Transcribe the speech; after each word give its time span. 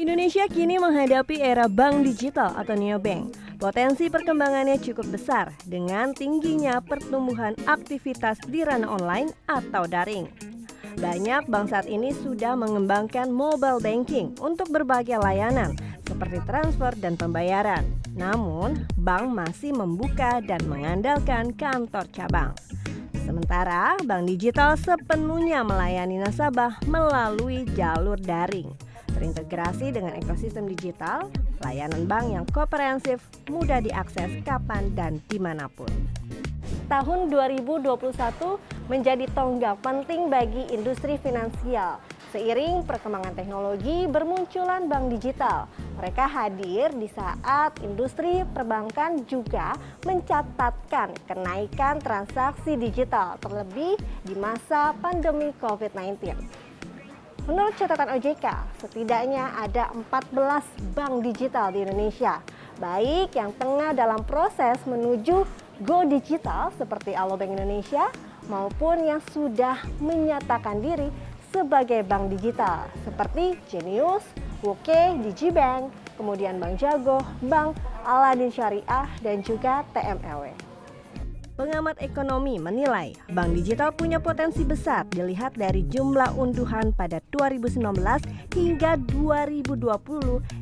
Indonesia 0.00 0.48
kini 0.48 0.80
menghadapi 0.80 1.44
era 1.44 1.68
bank 1.68 2.08
digital 2.08 2.56
atau 2.56 2.72
neobank. 2.72 3.36
Potensi 3.60 4.08
perkembangannya 4.08 4.80
cukup 4.80 5.12
besar 5.12 5.52
dengan 5.68 6.16
tingginya 6.16 6.80
pertumbuhan 6.80 7.52
aktivitas 7.68 8.40
di 8.48 8.64
ranah 8.64 8.96
online 8.96 9.28
atau 9.44 9.84
daring. 9.84 10.24
Banyak 10.96 11.52
bank 11.52 11.68
saat 11.68 11.84
ini 11.84 12.16
sudah 12.16 12.56
mengembangkan 12.56 13.28
mobile 13.28 13.76
banking 13.76 14.32
untuk 14.40 14.72
berbagai 14.72 15.20
layanan 15.20 15.76
seperti 16.08 16.40
transfer 16.48 16.96
dan 16.96 17.20
pembayaran. 17.20 17.84
Namun, 18.16 18.88
bank 18.96 19.28
masih 19.28 19.76
membuka 19.76 20.40
dan 20.40 20.64
mengandalkan 20.64 21.52
kantor 21.52 22.08
cabang. 22.08 22.56
Sementara 23.20 24.00
bank 24.08 24.32
digital 24.32 24.80
sepenuhnya 24.80 25.60
melayani 25.60 26.24
nasabah 26.24 26.80
melalui 26.88 27.68
jalur 27.76 28.16
daring 28.16 28.72
terintegrasi 29.20 29.92
dengan 29.92 30.16
ekosistem 30.16 30.64
digital, 30.64 31.28
layanan 31.60 32.08
bank 32.08 32.26
yang 32.32 32.46
komprehensif, 32.48 33.20
mudah 33.52 33.84
diakses 33.84 34.40
kapan 34.48 34.88
dan 34.96 35.20
di 35.28 35.36
mana 35.36 35.68
pun. 35.68 35.92
Tahun 36.88 37.28
2021 37.28 38.00
menjadi 38.88 39.28
tonggak 39.36 39.78
penting 39.84 40.32
bagi 40.32 40.72
industri 40.72 41.20
finansial. 41.20 42.00
Seiring 42.32 42.86
perkembangan 42.86 43.34
teknologi, 43.34 44.06
bermunculan 44.06 44.86
bank 44.86 45.12
digital. 45.18 45.66
Mereka 45.98 46.24
hadir 46.30 46.94
di 46.94 47.10
saat 47.10 47.76
industri 47.82 48.46
perbankan 48.54 49.26
juga 49.26 49.74
mencatatkan 50.06 51.14
kenaikan 51.26 51.98
transaksi 51.98 52.78
digital, 52.78 53.36
terlebih 53.42 53.98
di 54.24 54.34
masa 54.38 54.94
pandemi 54.98 55.50
COVID-19. 55.58 56.69
Menurut 57.50 57.74
catatan 57.74 58.14
OJK, 58.14 58.46
setidaknya 58.78 59.50
ada 59.58 59.90
14 59.90 60.94
bank 60.94 61.18
digital 61.26 61.74
di 61.74 61.82
Indonesia, 61.82 62.38
baik 62.78 63.34
yang 63.34 63.50
tengah 63.58 63.90
dalam 63.90 64.22
proses 64.22 64.78
menuju 64.86 65.42
go 65.82 66.06
digital 66.06 66.70
seperti 66.78 67.10
Alobank 67.10 67.50
Indonesia 67.50 68.06
maupun 68.46 69.02
yang 69.02 69.18
sudah 69.34 69.82
menyatakan 69.98 70.78
diri 70.78 71.10
sebagai 71.50 72.06
bank 72.06 72.30
digital 72.38 72.86
seperti 73.02 73.58
Genius, 73.66 74.22
Woke, 74.62 75.18
Digibank, 75.18 75.90
kemudian 76.14 76.62
Bank 76.62 76.78
Jago, 76.78 77.18
Bank 77.42 77.74
Aladin 78.06 78.54
Syariah, 78.54 79.10
dan 79.26 79.42
juga 79.42 79.82
TMLW. 79.90 80.69
Pengamat 81.60 82.00
ekonomi 82.00 82.56
menilai 82.56 83.12
bank 83.36 83.52
digital 83.52 83.92
punya 83.92 84.16
potensi 84.16 84.64
besar 84.64 85.04
dilihat 85.12 85.60
dari 85.60 85.84
jumlah 85.92 86.32
unduhan 86.40 86.88
pada 86.96 87.20
2019 87.36 88.00
hingga 88.56 88.96
2020 89.12 89.76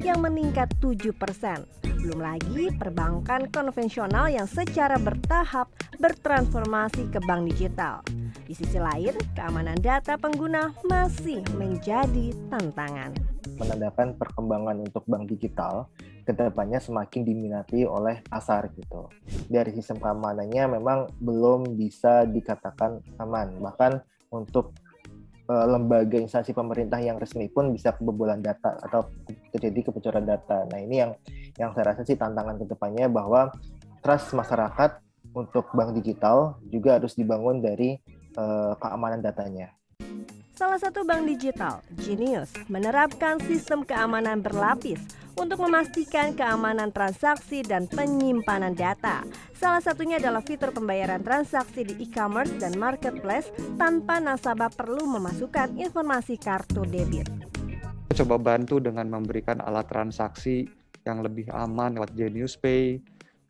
yang 0.00 0.24
meningkat 0.24 0.72
7 0.80 1.12
persen. 1.12 1.68
Belum 2.00 2.16
lagi 2.24 2.72
perbankan 2.80 3.52
konvensional 3.52 4.32
yang 4.32 4.48
secara 4.48 4.96
bertahap 4.96 5.68
bertransformasi 6.00 7.12
ke 7.12 7.20
bank 7.28 7.44
digital. 7.52 8.00
Di 8.48 8.56
sisi 8.56 8.80
lain, 8.80 9.12
keamanan 9.36 9.76
data 9.76 10.16
pengguna 10.16 10.72
masih 10.88 11.44
menjadi 11.60 12.32
tantangan. 12.48 13.12
Menandakan 13.60 14.16
perkembangan 14.16 14.80
untuk 14.80 15.04
bank 15.04 15.28
digital 15.28 15.92
ke 16.26 16.34
depannya 16.34 16.82
semakin 16.82 17.22
diminati 17.22 17.86
oleh 17.86 18.18
pasar 18.26 18.66
gitu. 18.74 19.06
Dari 19.46 19.70
sistem 19.78 20.02
keamanannya 20.02 20.74
memang 20.74 21.06
belum 21.22 21.78
bisa 21.78 22.26
dikatakan 22.26 22.98
aman. 23.22 23.62
Bahkan 23.62 23.92
untuk 24.34 24.74
uh, 25.46 25.66
lembaga 25.70 26.18
instansi 26.18 26.50
pemerintah 26.50 26.98
yang 26.98 27.22
resmi 27.22 27.46
pun 27.46 27.70
bisa 27.70 27.94
kebobolan 27.94 28.42
data 28.42 28.74
atau 28.82 29.06
terjadi 29.54 29.86
kebocoran 29.86 30.26
data. 30.26 30.66
Nah 30.66 30.82
ini 30.82 31.06
yang 31.06 31.12
yang 31.56 31.70
saya 31.78 31.94
rasa 31.94 32.02
sih 32.02 32.18
tantangan 32.18 32.58
ke 32.58 32.66
depannya 32.66 33.06
bahwa 33.06 33.54
trust 34.02 34.34
masyarakat 34.34 34.98
untuk 35.30 35.70
bank 35.70 35.94
digital 35.94 36.58
juga 36.74 36.98
harus 36.98 37.14
dibangun 37.14 37.62
dari 37.62 37.94
uh, 38.34 38.74
keamanan 38.82 39.22
datanya. 39.22 39.70
Salah 40.56 40.80
satu 40.80 41.04
bank 41.04 41.28
digital, 41.28 41.84
Genius, 42.00 42.48
menerapkan 42.72 43.36
sistem 43.44 43.84
keamanan 43.84 44.40
berlapis 44.40 45.04
untuk 45.36 45.60
memastikan 45.62 46.32
keamanan 46.32 46.90
transaksi 46.90 47.60
dan 47.60 47.84
penyimpanan 47.86 48.72
data. 48.72 49.24
Salah 49.56 49.80
satunya 49.84 50.16
adalah 50.16 50.40
fitur 50.40 50.72
pembayaran 50.72 51.20
transaksi 51.20 51.84
di 51.84 51.94
e-commerce 52.08 52.52
dan 52.56 52.76
marketplace 52.76 53.52
tanpa 53.76 54.20
nasabah 54.20 54.72
perlu 54.72 55.04
memasukkan 55.04 55.76
informasi 55.76 56.40
kartu 56.40 56.84
debit. 56.88 57.28
Coba 58.16 58.40
bantu 58.40 58.80
dengan 58.80 59.12
memberikan 59.12 59.60
alat 59.60 59.92
transaksi 59.92 60.64
yang 61.04 61.20
lebih 61.20 61.52
aman 61.52 62.00
lewat 62.00 62.16
Genius 62.16 62.56
Pay, 62.56 62.98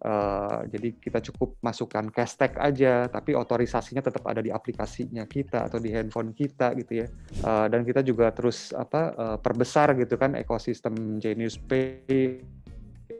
Uh, 0.00 0.64
jadi 0.72 0.96
kita 0.96 1.20
cukup 1.28 1.60
masukkan 1.60 2.08
cash 2.08 2.40
tag 2.40 2.56
aja, 2.56 3.04
tapi 3.12 3.36
otorisasinya 3.36 4.00
tetap 4.00 4.24
ada 4.24 4.40
di 4.40 4.48
aplikasinya 4.48 5.28
kita 5.28 5.68
atau 5.68 5.76
di 5.76 5.92
handphone 5.92 6.32
kita 6.32 6.72
gitu 6.80 7.04
ya. 7.04 7.06
Uh, 7.44 7.68
dan 7.68 7.84
kita 7.84 8.00
juga 8.00 8.32
terus 8.32 8.72
apa 8.72 9.12
uh, 9.12 9.36
perbesar 9.36 9.92
gitu 10.00 10.16
kan 10.16 10.32
ekosistem 10.40 11.20
Genius 11.20 11.60
Pay. 11.60 12.40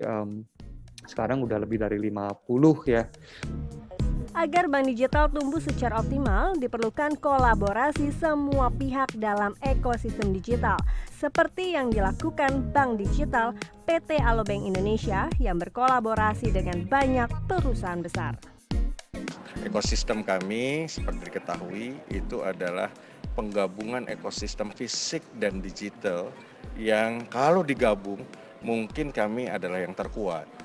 Um, 0.00 0.48
sekarang 1.04 1.44
udah 1.44 1.60
lebih 1.60 1.84
dari 1.84 2.00
50 2.00 2.88
ya. 2.88 3.04
Agar 4.40 4.72
bank 4.72 4.88
digital 4.88 5.28
tumbuh 5.28 5.60
secara 5.60 6.00
optimal, 6.00 6.56
diperlukan 6.56 7.20
kolaborasi 7.20 8.08
semua 8.08 8.72
pihak 8.72 9.12
dalam 9.20 9.52
ekosistem 9.60 10.32
digital, 10.32 10.80
seperti 11.12 11.76
yang 11.76 11.92
dilakukan 11.92 12.72
Bank 12.72 12.96
Digital 12.96 13.52
PT 13.84 14.16
Alobank 14.16 14.64
Indonesia 14.64 15.28
yang 15.36 15.60
berkolaborasi 15.60 16.56
dengan 16.56 16.88
banyak 16.88 17.28
perusahaan 17.52 18.00
besar. 18.00 18.40
Ekosistem 19.60 20.24
kami, 20.24 20.88
seperti 20.88 21.20
diketahui, 21.28 22.00
itu 22.08 22.40
adalah 22.40 22.88
penggabungan 23.36 24.08
ekosistem 24.08 24.72
fisik 24.72 25.20
dan 25.36 25.60
digital 25.60 26.32
yang 26.80 27.28
kalau 27.28 27.60
digabung 27.60 28.24
mungkin 28.64 29.12
kami 29.12 29.52
adalah 29.52 29.84
yang 29.84 29.92
terkuat 29.92 30.59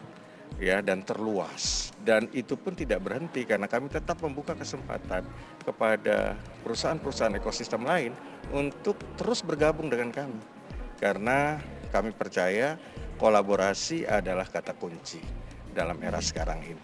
ya 0.60 0.80
dan 0.80 1.04
terluas 1.04 1.92
dan 2.06 2.32
itu 2.32 2.56
pun 2.56 2.72
tidak 2.72 3.04
berhenti 3.04 3.44
karena 3.44 3.68
kami 3.68 3.92
tetap 3.92 4.20
membuka 4.24 4.56
kesempatan 4.56 5.28
kepada 5.64 6.40
perusahaan-perusahaan 6.64 7.36
ekosistem 7.36 7.84
lain 7.84 8.16
untuk 8.56 8.96
terus 9.20 9.44
bergabung 9.44 9.92
dengan 9.92 10.14
kami 10.16 10.40
karena 11.00 11.60
kami 11.92 12.16
percaya 12.16 12.80
kolaborasi 13.20 14.08
adalah 14.08 14.48
kata 14.48 14.76
kunci 14.76 15.20
dalam 15.76 16.00
era 16.00 16.20
sekarang 16.24 16.60
ini. 16.64 16.84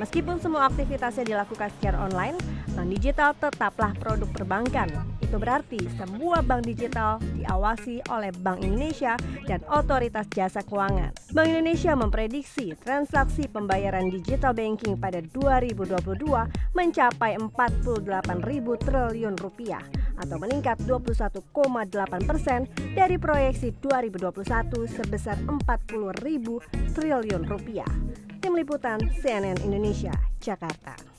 Meskipun 0.00 0.40
semua 0.40 0.66
aktivitasnya 0.66 1.22
dilakukan 1.22 1.68
secara 1.78 2.02
online, 2.02 2.38
bank 2.74 2.88
digital 2.90 3.36
tetaplah 3.38 3.92
produk 3.98 4.26
perbankan. 4.34 5.11
Itu 5.32 5.40
berarti 5.40 5.80
semua 5.96 6.44
bank 6.44 6.68
digital 6.68 7.16
diawasi 7.40 8.04
oleh 8.12 8.28
Bank 8.44 8.60
Indonesia 8.60 9.16
dan 9.48 9.64
Otoritas 9.64 10.28
Jasa 10.28 10.60
Keuangan. 10.60 11.08
Bank 11.32 11.48
Indonesia 11.48 11.96
memprediksi 11.96 12.76
transaksi 12.76 13.48
pembayaran 13.48 14.12
digital 14.12 14.52
banking 14.52 14.92
pada 15.00 15.24
2022 15.24 16.20
mencapai 16.76 17.40
48 17.40 18.44
ribu 18.44 18.76
triliun 18.76 19.40
rupiah 19.40 19.80
atau 20.20 20.36
meningkat 20.36 20.76
21,8 20.84 21.48
persen 22.28 22.68
dari 22.92 23.16
proyeksi 23.16 23.72
2021 23.80 24.36
sebesar 24.84 25.40
40 25.48 26.12
ribu 26.28 26.60
triliun 26.92 27.48
rupiah. 27.48 27.88
Tim 28.36 28.52
Liputan 28.52 29.00
CNN 29.24 29.64
Indonesia, 29.64 30.12
Jakarta. 30.44 31.11